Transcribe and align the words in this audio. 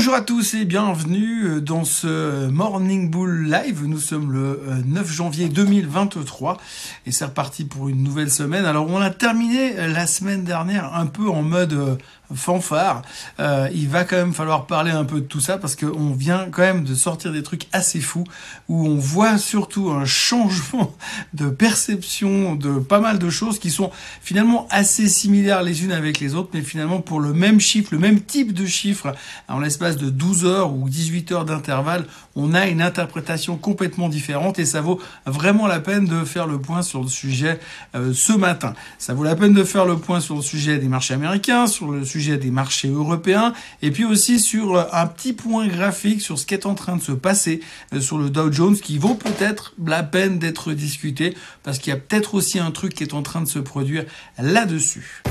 Bonjour 0.00 0.14
à 0.14 0.22
tous 0.22 0.54
et 0.54 0.64
bienvenue 0.64 1.44
euh, 1.44 1.60
dans 1.60 1.84
ce 1.84 2.46
Morning 2.48 3.10
Bull 3.10 3.50
Live. 3.50 3.84
Nous 3.84 3.98
sommes 3.98 4.32
le 4.32 4.58
9 4.86 5.04
euh, 5.04 5.06
janvier 5.06 5.50
2023 5.50 6.56
et 7.04 7.12
c'est 7.12 7.26
reparti 7.26 7.66
pour 7.66 7.90
une 7.90 8.02
nouvelle 8.02 8.30
semaine. 8.30 8.64
Alors 8.64 8.88
on 8.88 8.98
a 8.98 9.10
terminé 9.10 9.74
la 9.76 10.06
semaine 10.06 10.42
dernière 10.42 10.94
un 10.94 11.04
peu 11.04 11.28
en 11.28 11.42
mode 11.42 11.74
euh, 11.74 11.96
fanfare. 12.34 13.02
Euh, 13.38 13.68
il 13.74 13.88
va 13.88 14.04
quand 14.04 14.16
même 14.16 14.34
falloir 14.34 14.66
parler 14.66 14.90
un 14.90 15.04
peu 15.04 15.20
de 15.20 15.26
tout 15.26 15.40
ça 15.40 15.58
parce 15.58 15.76
qu'on 15.76 16.12
vient 16.12 16.48
quand 16.50 16.62
même 16.62 16.84
de 16.84 16.94
sortir 16.94 17.32
des 17.32 17.42
trucs 17.42 17.66
assez 17.72 18.00
fous 18.00 18.24
où 18.68 18.86
on 18.86 18.96
voit 18.96 19.38
surtout 19.38 19.90
un 19.90 20.04
changement 20.04 20.94
de 21.34 21.48
perception 21.48 22.54
de 22.54 22.78
pas 22.78 23.00
mal 23.00 23.18
de 23.18 23.30
choses 23.30 23.58
qui 23.58 23.70
sont 23.70 23.90
finalement 24.22 24.66
assez 24.70 25.08
similaires 25.08 25.62
les 25.62 25.84
unes 25.84 25.92
avec 25.92 26.20
les 26.20 26.34
autres, 26.34 26.50
mais 26.54 26.62
finalement 26.62 27.00
pour 27.00 27.20
le 27.20 27.32
même 27.32 27.60
chiffre, 27.60 27.88
le 27.92 27.98
même 27.98 28.20
type 28.20 28.52
de 28.52 28.66
chiffre, 28.66 29.14
en 29.48 29.58
l'espace 29.58 29.96
de 29.96 30.10
12 30.10 30.44
heures 30.44 30.72
ou 30.72 30.88
18 30.88 31.32
heures 31.32 31.44
d'intervalle, 31.44 32.06
on 32.36 32.54
a 32.54 32.66
une 32.66 32.82
interprétation 32.82 33.56
complètement 33.56 34.08
différente 34.08 34.58
et 34.58 34.64
ça 34.64 34.80
vaut 34.80 35.00
vraiment 35.26 35.66
la 35.66 35.80
peine 35.80 36.06
de 36.06 36.24
faire 36.24 36.46
le 36.46 36.60
point 36.60 36.82
sur 36.82 37.02
le 37.02 37.08
sujet 37.08 37.58
euh, 37.94 38.12
ce 38.14 38.32
matin. 38.32 38.74
Ça 38.98 39.14
vaut 39.14 39.24
la 39.24 39.34
peine 39.34 39.52
de 39.52 39.64
faire 39.64 39.84
le 39.84 39.96
point 39.96 40.20
sur 40.20 40.36
le 40.36 40.42
sujet 40.42 40.78
des 40.78 40.88
marchés 40.88 41.14
américains, 41.14 41.66
sur 41.66 41.90
le 41.90 42.04
sujet 42.04 42.19
des 42.28 42.50
marchés 42.50 42.88
européens 42.88 43.54
et 43.82 43.90
puis 43.90 44.04
aussi 44.04 44.38
sur 44.38 44.76
euh, 44.76 44.84
un 44.92 45.06
petit 45.06 45.32
point 45.32 45.66
graphique 45.66 46.20
sur 46.20 46.38
ce 46.38 46.46
qui 46.46 46.54
est 46.54 46.66
en 46.66 46.74
train 46.74 46.96
de 46.96 47.02
se 47.02 47.12
passer 47.12 47.60
euh, 47.94 48.00
sur 48.00 48.18
le 48.18 48.30
Dow 48.30 48.52
Jones 48.52 48.76
qui 48.76 48.98
vaut 48.98 49.14
peut-être 49.14 49.74
la 49.84 50.02
peine 50.02 50.38
d'être 50.38 50.72
discuté 50.72 51.36
parce 51.62 51.78
qu'il 51.78 51.92
y 51.92 51.96
a 51.96 51.98
peut-être 51.98 52.34
aussi 52.34 52.58
un 52.58 52.70
truc 52.70 52.94
qui 52.94 53.02
est 53.02 53.14
en 53.14 53.22
train 53.22 53.40
de 53.40 53.48
se 53.48 53.58
produire 53.58 54.04
là-dessus. 54.38 55.22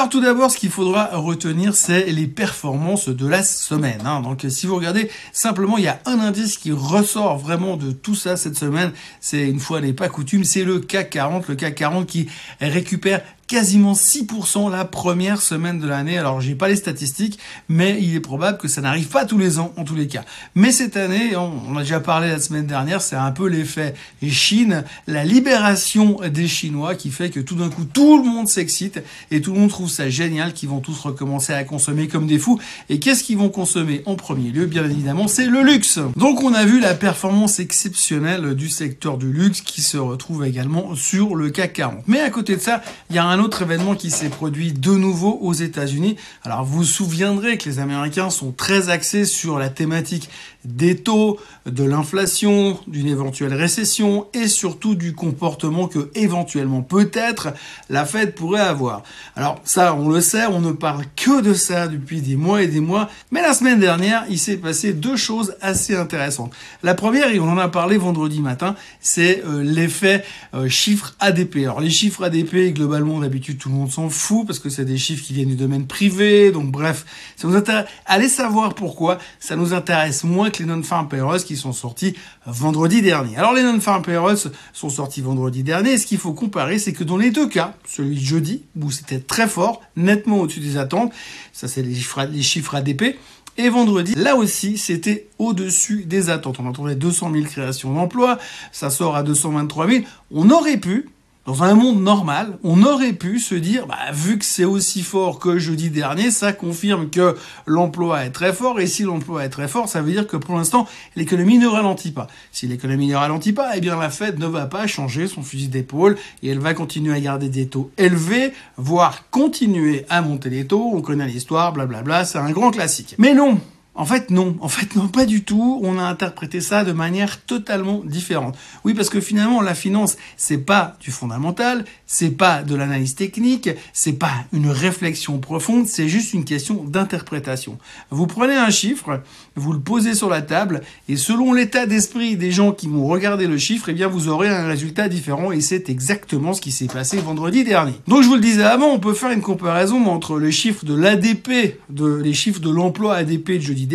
Alors 0.00 0.08
tout 0.08 0.22
d'abord, 0.22 0.50
ce 0.50 0.56
qu'il 0.56 0.70
faudra 0.70 1.10
retenir, 1.12 1.74
c'est 1.74 2.06
les 2.06 2.26
performances 2.26 3.10
de 3.10 3.28
la 3.28 3.42
semaine. 3.42 4.00
Hein. 4.06 4.22
Donc 4.22 4.46
si 4.48 4.66
vous 4.66 4.76
regardez, 4.76 5.10
simplement, 5.30 5.76
il 5.76 5.84
y 5.84 5.88
a 5.88 6.00
un 6.06 6.20
indice 6.20 6.56
qui 6.56 6.72
ressort 6.72 7.36
vraiment 7.36 7.76
de 7.76 7.92
tout 7.92 8.14
ça 8.14 8.38
cette 8.38 8.56
semaine. 8.56 8.92
C'est 9.20 9.46
une 9.46 9.60
fois 9.60 9.82
n'est 9.82 9.92
pas 9.92 10.08
coutume, 10.08 10.42
c'est 10.42 10.64
le 10.64 10.80
CAC 10.80 11.10
40. 11.10 11.48
Le 11.48 11.54
CAC 11.54 11.74
40 11.74 12.06
qui 12.06 12.30
récupère 12.62 13.20
quasiment 13.50 13.94
6% 13.94 14.70
la 14.70 14.84
première 14.84 15.42
semaine 15.42 15.80
de 15.80 15.88
l'année. 15.88 16.16
Alors 16.16 16.40
j'ai 16.40 16.54
pas 16.54 16.68
les 16.68 16.76
statistiques, 16.76 17.40
mais 17.68 17.98
il 18.00 18.14
est 18.14 18.20
probable 18.20 18.58
que 18.58 18.68
ça 18.68 18.80
n'arrive 18.80 19.08
pas 19.08 19.24
tous 19.24 19.38
les 19.38 19.58
ans 19.58 19.72
en 19.76 19.82
tous 19.82 19.96
les 19.96 20.06
cas. 20.06 20.22
Mais 20.54 20.70
cette 20.70 20.96
année, 20.96 21.34
on, 21.34 21.76
a 21.76 21.80
déjà 21.80 21.98
parlé 21.98 22.28
la 22.28 22.38
semaine 22.38 22.68
dernière, 22.68 23.02
c'est 23.02 23.16
un 23.16 23.32
peu 23.32 23.48
l'effet 23.48 23.94
Chine, 24.22 24.84
la 25.08 25.24
libération 25.24 26.20
des 26.32 26.46
Chinois 26.46 26.94
qui 26.94 27.10
fait 27.10 27.30
que 27.30 27.40
tout 27.40 27.56
d'un 27.56 27.70
coup 27.70 27.84
tout 27.84 28.22
le 28.22 28.24
monde 28.24 28.46
s'excite 28.46 29.02
et 29.32 29.40
tout 29.40 29.52
le 29.52 29.58
monde 29.58 29.70
trouve 29.70 29.90
ça 29.90 30.08
génial, 30.08 30.52
qu'ils 30.54 30.68
vont 30.68 30.78
tous 30.78 31.00
recommencer 31.00 31.52
à 31.52 31.64
consommer 31.64 32.06
comme 32.06 32.28
des 32.28 32.38
fous. 32.38 32.60
Et 32.88 33.00
qu'est-ce 33.00 33.24
qu'ils 33.24 33.38
vont 33.38 33.48
consommer 33.48 34.02
en 34.06 34.14
premier 34.14 34.50
lieu? 34.50 34.66
Bien 34.66 34.84
évidemment, 34.84 35.26
c'est 35.26 35.46
le 35.46 35.64
luxe. 35.64 35.98
Donc 36.14 36.44
on 36.44 36.54
a 36.54 36.64
vu 36.64 36.78
la 36.78 36.94
performance 36.94 37.58
exceptionnelle 37.58 38.54
du 38.54 38.68
secteur 38.68 39.18
du 39.18 39.32
luxe 39.32 39.60
qui 39.60 39.82
se 39.82 39.96
retrouve 39.96 40.44
également 40.44 40.94
sur 40.94 41.34
le 41.34 41.50
CAC 41.50 41.72
40. 41.72 42.04
Mais 42.06 42.20
à 42.20 42.30
côté 42.30 42.54
de 42.54 42.60
ça, 42.60 42.80
il 43.10 43.16
y 43.16 43.18
a 43.18 43.24
un 43.24 43.39
autre 43.40 43.62
événement 43.62 43.94
qui 43.94 44.10
s'est 44.10 44.28
produit 44.28 44.72
de 44.72 44.92
nouveau 44.92 45.38
aux 45.42 45.52
États-Unis. 45.52 46.16
Alors 46.44 46.64
vous 46.64 46.78
vous 46.78 46.84
souviendrez 46.84 47.58
que 47.58 47.68
les 47.68 47.78
Américains 47.78 48.30
sont 48.30 48.52
très 48.52 48.88
axés 48.88 49.24
sur 49.24 49.58
la 49.58 49.68
thématique 49.68 50.30
des 50.64 50.96
taux, 50.96 51.38
de 51.66 51.84
l'inflation, 51.84 52.78
d'une 52.86 53.06
éventuelle 53.06 53.54
récession 53.54 54.26
et 54.34 54.46
surtout 54.46 54.94
du 54.94 55.14
comportement 55.14 55.88
que 55.88 56.10
éventuellement 56.14 56.82
peut-être 56.82 57.48
la 57.88 58.04
Fed 58.04 58.34
pourrait 58.34 58.60
avoir. 58.60 59.02
Alors 59.36 59.60
ça, 59.64 59.94
on 59.94 60.08
le 60.08 60.20
sait, 60.20 60.46
on 60.46 60.60
ne 60.60 60.72
parle 60.72 61.04
que 61.16 61.40
de 61.40 61.54
ça 61.54 61.88
depuis 61.88 62.20
des 62.20 62.36
mois 62.36 62.62
et 62.62 62.66
des 62.66 62.80
mois, 62.80 63.08
mais 63.30 63.42
la 63.42 63.54
semaine 63.54 63.80
dernière, 63.80 64.24
il 64.28 64.38
s'est 64.38 64.58
passé 64.58 64.92
deux 64.92 65.16
choses 65.16 65.54
assez 65.60 65.96
intéressantes. 65.96 66.52
La 66.82 66.94
première, 66.94 67.30
et 67.30 67.40
on 67.40 67.48
en 67.48 67.58
a 67.58 67.68
parlé 67.68 67.96
vendredi 67.96 68.40
matin, 68.40 68.74
c'est 69.00 69.42
euh, 69.46 69.62
l'effet 69.62 70.24
euh, 70.54 70.68
chiffre 70.68 71.14
ADP. 71.20 71.58
Alors 71.58 71.80
les 71.80 71.90
chiffres 71.90 72.24
ADP, 72.24 72.74
globalement, 72.74 73.18
d'habitude, 73.30 73.58
tout 73.58 73.68
le 73.68 73.76
monde 73.76 73.90
s'en 73.90 74.08
fout 74.08 74.46
parce 74.46 74.58
que 74.58 74.68
c'est 74.68 74.84
des 74.84 74.98
chiffres 74.98 75.24
qui 75.24 75.32
viennent 75.32 75.48
du 75.48 75.56
domaine 75.56 75.86
privé, 75.86 76.50
donc 76.50 76.70
bref, 76.70 77.06
ça 77.36 77.46
nous 77.46 77.54
intéresse. 77.54 77.86
Allez 78.04 78.28
savoir 78.28 78.74
pourquoi 78.74 79.18
ça 79.38 79.56
nous 79.56 79.72
intéresse 79.72 80.24
moins 80.24 80.50
les 80.58 80.64
non-farm 80.66 81.08
payrolls 81.08 81.42
qui 81.42 81.56
sont 81.56 81.72
sortis 81.72 82.14
vendredi 82.44 83.02
dernier. 83.02 83.36
Alors 83.36 83.54
les 83.54 83.62
non-farm 83.62 84.02
payrolls 84.02 84.38
sont 84.72 84.90
sortis 84.90 85.20
vendredi 85.20 85.62
dernier. 85.62 85.92
Et 85.92 85.98
ce 85.98 86.06
qu'il 86.06 86.18
faut 86.18 86.32
comparer, 86.32 86.78
c'est 86.78 86.92
que 86.92 87.04
dans 87.04 87.16
les 87.16 87.30
deux 87.30 87.48
cas, 87.48 87.74
celui 87.86 88.16
de 88.16 88.20
jeudi, 88.20 88.64
où 88.80 88.90
c'était 88.90 89.20
très 89.20 89.46
fort, 89.46 89.80
nettement 89.96 90.40
au-dessus 90.40 90.60
des 90.60 90.76
attentes, 90.76 91.12
ça 91.52 91.68
c'est 91.68 91.82
les 91.82 91.94
chiffres, 91.94 92.24
les 92.24 92.42
chiffres 92.42 92.74
ADP, 92.74 93.16
et 93.56 93.68
vendredi, 93.68 94.14
là 94.14 94.36
aussi, 94.36 94.78
c'était 94.78 95.28
au-dessus 95.38 96.04
des 96.04 96.30
attentes. 96.30 96.60
On 96.60 96.70
attendait 96.70 96.94
200 96.94 97.32
000 97.32 97.44
créations 97.44 97.92
d'emplois, 97.92 98.38
ça 98.72 98.90
sort 98.90 99.16
à 99.16 99.22
223 99.22 99.88
000. 99.88 100.04
On 100.30 100.50
aurait 100.50 100.78
pu, 100.78 101.10
dans 101.50 101.64
un 101.64 101.74
monde 101.74 102.00
normal, 102.00 102.58
on 102.62 102.84
aurait 102.84 103.12
pu 103.12 103.40
se 103.40 103.56
dire, 103.56 103.88
bah, 103.88 104.12
vu 104.12 104.38
que 104.38 104.44
c'est 104.44 104.64
aussi 104.64 105.02
fort 105.02 105.40
que 105.40 105.58
jeudi 105.58 105.90
dernier, 105.90 106.30
ça 106.30 106.52
confirme 106.52 107.10
que 107.10 107.34
l'emploi 107.66 108.24
est 108.24 108.30
très 108.30 108.52
fort, 108.52 108.78
et 108.78 108.86
si 108.86 109.02
l'emploi 109.02 109.44
est 109.44 109.48
très 109.48 109.66
fort, 109.66 109.88
ça 109.88 110.00
veut 110.00 110.12
dire 110.12 110.28
que 110.28 110.36
pour 110.36 110.54
l'instant, 110.54 110.86
l'économie 111.16 111.58
ne 111.58 111.66
ralentit 111.66 112.12
pas. 112.12 112.28
Si 112.52 112.68
l'économie 112.68 113.08
ne 113.08 113.16
ralentit 113.16 113.52
pas, 113.52 113.72
eh 113.74 113.80
bien 113.80 113.98
la 113.98 114.10
Fed 114.10 114.38
ne 114.38 114.46
va 114.46 114.66
pas 114.66 114.86
changer 114.86 115.26
son 115.26 115.42
fusil 115.42 115.66
d'épaule, 115.66 116.16
et 116.44 116.50
elle 116.50 116.60
va 116.60 116.72
continuer 116.72 117.14
à 117.14 117.20
garder 117.20 117.48
des 117.48 117.66
taux 117.66 117.90
élevés, 117.98 118.52
voire 118.76 119.28
continuer 119.30 120.06
à 120.08 120.22
monter 120.22 120.50
les 120.50 120.68
taux, 120.68 120.92
on 120.94 121.00
connaît 121.00 121.26
l'histoire, 121.26 121.72
blablabla, 121.72 122.26
c'est 122.26 122.38
un 122.38 122.52
grand 122.52 122.70
classique. 122.70 123.16
Mais 123.18 123.34
non, 123.34 123.58
en 124.00 124.06
fait, 124.06 124.30
non. 124.30 124.56
En 124.60 124.68
fait, 124.68 124.96
non, 124.96 125.08
pas 125.08 125.26
du 125.26 125.44
tout. 125.44 125.78
On 125.82 125.98
a 125.98 126.02
interprété 126.02 126.62
ça 126.62 126.84
de 126.84 126.92
manière 126.92 127.42
totalement 127.42 128.00
différente. 128.02 128.56
Oui, 128.82 128.94
parce 128.94 129.10
que 129.10 129.20
finalement, 129.20 129.60
la 129.60 129.74
finance, 129.74 130.16
c'est 130.38 130.56
pas 130.56 130.96
du 131.00 131.10
fondamental, 131.10 131.84
c'est 132.06 132.30
pas 132.30 132.62
de 132.62 132.74
l'analyse 132.74 133.14
technique, 133.14 133.68
c'est 133.92 134.14
pas 134.14 134.32
une 134.54 134.70
réflexion 134.70 135.36
profonde, 135.38 135.86
c'est 135.86 136.08
juste 136.08 136.32
une 136.32 136.46
question 136.46 136.82
d'interprétation. 136.82 137.76
Vous 138.08 138.26
prenez 138.26 138.56
un 138.56 138.70
chiffre, 138.70 139.22
vous 139.54 139.74
le 139.74 139.80
posez 139.80 140.14
sur 140.14 140.30
la 140.30 140.40
table, 140.40 140.80
et 141.10 141.16
selon 141.16 141.52
l'état 141.52 141.84
d'esprit 141.84 142.38
des 142.38 142.52
gens 142.52 142.72
qui 142.72 142.88
vont 142.88 143.06
regarder 143.06 143.46
le 143.46 143.58
chiffre, 143.58 143.90
eh 143.90 143.92
bien, 143.92 144.08
vous 144.08 144.28
aurez 144.28 144.48
un 144.48 144.66
résultat 144.66 145.10
différent, 145.10 145.52
et 145.52 145.60
c'est 145.60 145.90
exactement 145.90 146.54
ce 146.54 146.62
qui 146.62 146.72
s'est 146.72 146.86
passé 146.86 147.18
vendredi 147.18 147.64
dernier. 147.64 147.92
Donc, 148.08 148.22
je 148.22 148.28
vous 148.28 148.36
le 148.36 148.40
disais 148.40 148.64
avant, 148.64 148.94
on 148.94 148.98
peut 148.98 149.12
faire 149.12 149.30
une 149.30 149.42
comparaison 149.42 150.06
entre 150.06 150.38
les 150.38 150.52
chiffres 150.52 150.86
de 150.86 150.94
l'ADP, 150.94 151.78
les 151.94 152.32
chiffres 152.32 152.60
de 152.60 152.70
l'emploi 152.70 153.16
ADP 153.16 153.50
de 153.52 153.60
jeudi 153.60 153.89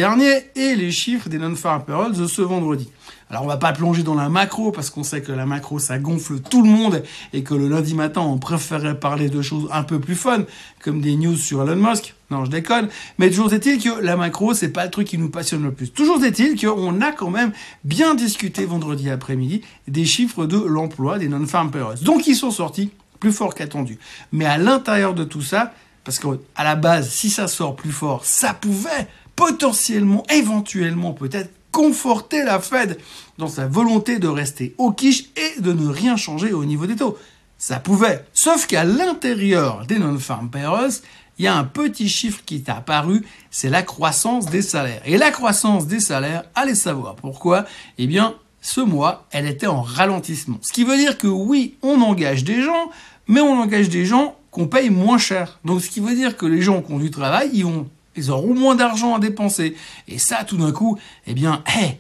et 0.56 0.76
les 0.76 0.92
chiffres 0.92 1.30
des 1.30 1.38
non-farm 1.38 1.86
payrolls 1.86 2.16
de 2.16 2.28
ce 2.28 2.42
vendredi. 2.42 2.90
Alors 3.30 3.44
on 3.44 3.48
va 3.48 3.58
pas 3.58 3.72
plonger 3.72 4.04
dans 4.04 4.14
la 4.14 4.30
macro 4.30 4.72
parce 4.72 4.90
qu'on 4.90 5.04
sait 5.04 5.22
que 5.22 5.32
la 5.32 5.46
macro 5.46 5.80
ça 5.80 5.98
gonfle 5.98 6.40
tout 6.42 6.62
le 6.62 6.70
monde 6.70 7.02
et 7.34 7.44
que 7.44 7.54
le 7.54 7.68
lundi 7.68 7.96
matin 7.96 8.22
on 8.22 8.38
préférait 8.38 9.00
parler 9.00 9.30
de 9.30 9.42
choses 9.42 9.68
un 9.72 9.84
peu 9.84 10.00
plus 10.00 10.16
fun 10.16 10.44
comme 10.84 11.02
des 11.02 11.16
news 11.16 11.38
sur 11.38 11.64
Elon 11.64 11.76
Musk. 11.78 12.14
Non, 12.30 12.44
je 12.46 12.52
déconne. 12.52 12.90
Mais 13.18 13.30
toujours 13.30 13.54
est-il 13.54 13.82
que 13.82 14.02
la 14.02 14.16
macro 14.18 14.54
c'est 14.54 14.70
pas 14.70 14.86
le 14.86 14.92
truc 14.92 15.08
qui 15.08 15.18
nous 15.18 15.30
passionne 15.30 15.64
le 15.64 15.72
plus. 15.72 15.92
Toujours 15.92 16.24
est-il 16.24 16.60
qu'on 16.60 17.02
a 17.02 17.12
quand 17.12 17.30
même 17.30 17.52
bien 17.84 18.16
discuté 18.16 18.66
vendredi 18.66 19.10
après-midi 19.10 19.62
des 19.88 20.06
chiffres 20.06 20.46
de 20.46 20.58
l'emploi 20.58 21.20
des 21.20 21.30
non-farm 21.30 21.72
payrolls. 21.72 22.04
Donc 22.04 22.28
ils 22.28 22.36
sont 22.36 22.52
sortis 22.52 22.92
plus 23.20 23.32
forts 23.32 23.56
qu'attendu. 23.56 23.98
Mais 24.34 24.46
à 24.46 24.58
l'intérieur 24.58 25.14
de 25.14 25.24
tout 25.24 25.42
ça, 25.42 25.74
parce 26.04 26.20
qu'à 26.20 26.64
la 26.64 26.76
base, 26.76 27.10
si 27.10 27.30
ça 27.32 27.48
sort 27.48 27.76
plus 27.76 27.92
fort, 27.92 28.24
ça 28.24 28.54
pouvait 28.54 29.08
potentiellement, 29.36 30.24
éventuellement 30.30 31.14
peut-être 31.14 31.52
conforter 31.72 32.44
la 32.44 32.60
Fed 32.60 32.98
dans 33.38 33.48
sa 33.48 33.68
volonté 33.68 34.18
de 34.18 34.28
rester 34.28 34.76
au 34.78 34.92
quiche 34.92 35.26
et 35.36 35.60
de 35.60 35.74
ne 35.74 35.88
rien 35.88 36.16
changer 36.16 36.54
au 36.54 36.64
niveau 36.64 36.86
des 36.86 36.96
taux. 36.96 37.18
Ça 37.58 37.80
pouvait. 37.80 38.26
Sauf 38.34 38.68
qu'à 38.68 38.84
l'intérieur 38.84 39.86
des 39.86 40.00
non-farm 40.00 40.50
payrolls, 40.50 41.02
il 41.38 41.46
y 41.46 41.48
a 41.48 41.56
un 41.56 41.66
petit 41.66 42.08
chiffre 42.08 42.42
qui 42.46 42.56
est 42.56 42.70
apparu, 42.70 43.26
c'est 43.52 43.70
la 43.70 43.84
croissance 43.84 44.46
des 44.46 44.62
salaires. 44.62 45.02
Et 45.06 45.18
la 45.18 45.32
croissance 45.32 45.86
des 45.86 46.00
salaires, 46.00 46.46
allez 46.56 46.76
savoir 46.76 47.16
pourquoi, 47.16 47.66
eh 47.98 48.08
bien, 48.08 48.36
ce 48.62 48.82
mois, 48.82 49.28
elle 49.32 49.46
était 49.46 49.68
en 49.68 49.82
ralentissement. 49.82 50.58
Ce 50.62 50.72
qui 50.72 50.86
veut 50.86 50.98
dire 50.98 51.18
que 51.18 51.28
oui, 51.28 51.76
on 51.82 52.02
engage 52.02 52.46
des 52.46 52.62
gens, 52.62 52.90
mais 53.28 53.42
on 53.42 53.60
engage 53.60 53.90
des 53.90 54.06
gens 54.06 54.36
qu'on 54.50 54.68
paye 54.68 54.90
moins 54.90 55.18
cher. 55.18 55.60
Donc 55.66 55.82
ce 55.82 55.90
qui 55.90 56.00
veut 56.00 56.16
dire 56.16 56.38
que 56.38 56.46
les 56.46 56.62
gens 56.62 56.82
qui 56.82 56.94
ont 56.94 57.00
du 57.00 57.12
travail, 57.12 57.50
ils 57.54 57.66
vont 57.66 57.90
ils 58.16 58.32
auront 58.32 58.54
moins 58.54 58.76
d'argent 58.76 59.16
à 59.16 59.20
dépenser. 59.20 59.76
Et 60.08 60.18
ça, 60.18 60.44
tout 60.44 60.58
d'un 60.58 60.72
coup, 60.72 60.98
eh 61.28 61.34
bien, 61.34 61.64
hé, 61.68 61.98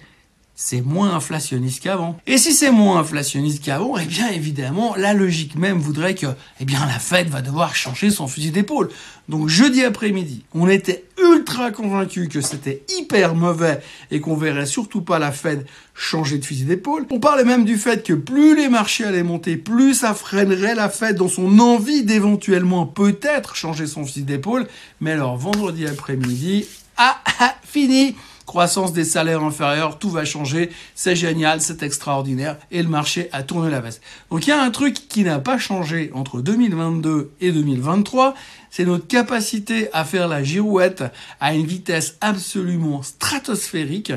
c'est 0.55 0.81
moins 0.81 1.13
inflationniste 1.13 1.83
qu'avant. 1.83 2.17
Et 2.25 2.37
si 2.37 2.53
c'est 2.53 2.71
moins 2.71 2.99
inflationniste 2.99 3.63
qu'avant, 3.63 3.97
eh 3.97 4.05
bien 4.05 4.29
évidemment, 4.29 4.95
la 4.95 5.13
logique 5.13 5.55
même 5.55 5.79
voudrait 5.79 6.15
que 6.15 6.27
eh 6.61 6.65
bien 6.65 6.85
la 6.85 6.97
Fed 6.97 7.27
va 7.27 7.41
devoir 7.41 7.75
changer 7.75 8.09
son 8.09 8.27
fusil 8.27 8.51
d'épaule. 8.51 8.89
Donc 9.27 9.49
jeudi 9.49 9.83
après-midi, 9.83 10.45
on 10.53 10.69
était 10.69 11.03
ultra 11.35 11.71
convaincus 11.71 12.29
que 12.29 12.41
c'était 12.41 12.83
hyper 12.97 13.35
mauvais 13.35 13.81
et 14.11 14.19
qu'on 14.19 14.35
verrait 14.35 14.65
surtout 14.65 15.01
pas 15.01 15.19
la 15.19 15.31
Fed 15.31 15.65
changer 15.93 16.37
de 16.37 16.45
fusil 16.45 16.65
d'épaule. 16.65 17.05
On 17.11 17.19
parlait 17.19 17.43
même 17.43 17.65
du 17.65 17.77
fait 17.77 18.05
que 18.05 18.13
plus 18.13 18.55
les 18.55 18.69
marchés 18.69 19.03
allaient 19.03 19.23
monter, 19.23 19.57
plus 19.57 19.93
ça 19.93 20.13
freinerait 20.13 20.75
la 20.75 20.89
Fed 20.89 21.17
dans 21.17 21.29
son 21.29 21.59
envie 21.59 22.03
d'éventuellement 22.03 22.85
peut-être 22.85 23.55
changer 23.55 23.87
son 23.87 24.05
fusil 24.05 24.23
d'épaule. 24.23 24.67
Mais 25.01 25.11
alors 25.11 25.37
vendredi 25.37 25.87
après-midi, 25.87 26.67
ah, 26.97 27.17
ah, 27.39 27.55
fini 27.63 28.15
croissance 28.45 28.93
des 28.93 29.03
salaires 29.03 29.43
inférieurs, 29.43 29.97
tout 29.99 30.09
va 30.09 30.25
changer, 30.25 30.69
c'est 30.93 31.15
génial, 31.15 31.61
c'est 31.61 31.83
extraordinaire, 31.83 32.57
et 32.71 32.83
le 32.83 32.89
marché 32.89 33.29
a 33.31 33.43
tourné 33.43 33.69
la 33.69 33.81
veste. 33.81 34.01
Donc 34.29 34.45
il 34.47 34.49
y 34.49 34.53
a 34.53 34.61
un 34.61 34.71
truc 34.71 35.07
qui 35.07 35.23
n'a 35.23 35.39
pas 35.39 35.57
changé 35.57 36.11
entre 36.13 36.41
2022 36.41 37.31
et 37.41 37.51
2023, 37.51 38.35
c'est 38.69 38.85
notre 38.85 39.07
capacité 39.07 39.87
à 39.93 40.03
faire 40.03 40.27
la 40.27 40.43
girouette 40.43 41.03
à 41.39 41.53
une 41.53 41.65
vitesse 41.65 42.17
absolument 42.19 43.03
stratosphérique. 43.03 44.11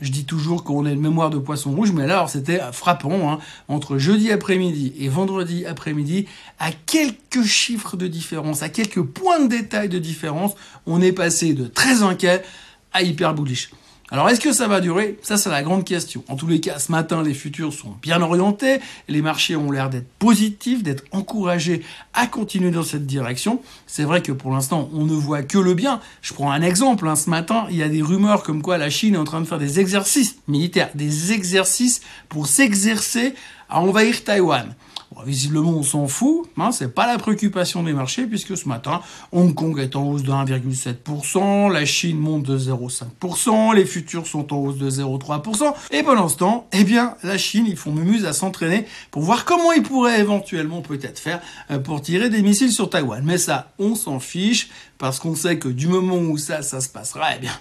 je 0.00 0.10
dis 0.10 0.24
toujours 0.24 0.64
qu'on 0.64 0.86
est 0.86 0.94
une 0.94 1.00
mémoire 1.00 1.28
de 1.28 1.36
poisson 1.36 1.72
rouge, 1.72 1.92
mais 1.92 2.06
là, 2.06 2.24
c'était 2.26 2.60
frappant. 2.72 3.30
Hein. 3.30 3.38
entre 3.68 3.98
jeudi 3.98 4.32
après-midi 4.32 4.94
et 4.98 5.10
vendredi 5.10 5.66
après-midi, 5.66 6.26
à 6.58 6.72
quelques 6.72 7.44
chiffres 7.44 7.98
de 7.98 8.06
différence, 8.06 8.62
à 8.62 8.70
quelques 8.70 9.02
points 9.02 9.40
de 9.40 9.48
détail 9.48 9.90
de 9.90 9.98
différence, 9.98 10.52
on 10.86 11.02
est 11.02 11.12
passé 11.12 11.52
de 11.52 11.66
très 11.66 12.02
inquiet 12.02 12.42
hyper 13.00 13.34
bullish. 13.34 13.70
Alors 14.12 14.28
est-ce 14.28 14.42
que 14.42 14.52
ça 14.52 14.68
va 14.68 14.82
durer? 14.82 15.18
Ça 15.22 15.38
c'est 15.38 15.48
la 15.48 15.62
grande 15.62 15.84
question. 15.84 16.22
En 16.28 16.36
tous 16.36 16.46
les 16.46 16.60
cas, 16.60 16.78
ce 16.78 16.92
matin, 16.92 17.22
les 17.22 17.32
futurs 17.32 17.72
sont 17.72 17.94
bien 18.02 18.20
orientés, 18.20 18.78
les 19.08 19.22
marchés 19.22 19.56
ont 19.56 19.70
l'air 19.70 19.88
d'être 19.88 20.12
positifs, 20.18 20.82
d'être 20.82 21.04
encouragés 21.12 21.82
à 22.12 22.26
continuer 22.26 22.70
dans 22.70 22.82
cette 22.82 23.06
direction. 23.06 23.62
C'est 23.86 24.02
vrai 24.02 24.20
que 24.20 24.30
pour 24.30 24.52
l'instant, 24.52 24.90
on 24.92 25.06
ne 25.06 25.14
voit 25.14 25.42
que 25.42 25.56
le 25.56 25.72
bien. 25.72 25.98
Je 26.20 26.34
prends 26.34 26.52
un 26.52 26.60
exemple. 26.60 27.08
Hein. 27.08 27.16
Ce 27.16 27.30
matin, 27.30 27.64
il 27.70 27.76
y 27.76 27.82
a 27.82 27.88
des 27.88 28.02
rumeurs 28.02 28.42
comme 28.42 28.60
quoi 28.60 28.76
la 28.76 28.90
Chine 28.90 29.14
est 29.14 29.18
en 29.18 29.24
train 29.24 29.40
de 29.40 29.46
faire 29.46 29.58
des 29.58 29.80
exercices 29.80 30.36
militaires, 30.46 30.90
des 30.94 31.32
exercices 31.32 32.02
pour 32.28 32.48
s'exercer 32.48 33.34
à 33.70 33.80
envahir 33.80 34.24
Taïwan 34.24 34.74
visiblement, 35.24 35.70
on 35.70 35.82
s'en 35.82 36.06
fout. 36.06 36.48
Hein, 36.56 36.72
c'est 36.72 36.94
pas 36.94 37.06
la 37.06 37.18
préoccupation 37.18 37.82
des 37.82 37.92
marchés 37.92 38.26
puisque 38.26 38.56
ce 38.56 38.68
matin, 38.68 39.00
Hong 39.32 39.54
Kong 39.54 39.78
est 39.78 39.96
en 39.96 40.04
hausse 40.04 40.22
de 40.22 40.30
1,7%, 40.30 41.72
la 41.72 41.84
Chine 41.84 42.18
monte 42.18 42.44
de 42.44 42.58
0,5%, 42.58 43.74
les 43.74 43.84
futurs 43.84 44.26
sont 44.26 44.52
en 44.52 44.58
hausse 44.58 44.78
de 44.78 44.90
0,3%. 44.90 45.74
Et 45.90 46.02
pendant 46.02 46.28
ce 46.28 46.36
temps, 46.36 46.68
eh 46.72 46.84
bien, 46.84 47.16
la 47.22 47.38
Chine, 47.38 47.66
ils 47.66 47.76
font 47.76 47.92
mumuse 47.92 48.24
à 48.24 48.32
s'entraîner 48.32 48.86
pour 49.10 49.22
voir 49.22 49.44
comment 49.44 49.72
ils 49.72 49.82
pourraient 49.82 50.20
éventuellement 50.20 50.80
peut-être 50.80 51.18
faire 51.18 51.40
euh, 51.70 51.78
pour 51.78 52.02
tirer 52.02 52.30
des 52.30 52.42
missiles 52.42 52.72
sur 52.72 52.90
Taïwan. 52.90 53.22
Mais 53.24 53.38
ça, 53.38 53.72
on 53.78 53.94
s'en 53.94 54.20
fiche 54.20 54.70
parce 54.98 55.18
qu'on 55.18 55.34
sait 55.34 55.58
que 55.58 55.68
du 55.68 55.88
moment 55.88 56.16
où 56.16 56.38
ça, 56.38 56.62
ça 56.62 56.80
se 56.80 56.88
passera, 56.88 57.36
eh 57.36 57.40
bien, 57.40 57.52